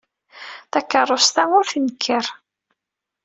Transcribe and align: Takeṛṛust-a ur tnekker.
Takeṛṛust-a 0.71 1.43
ur 1.57 1.65
tnekker. 1.71 2.25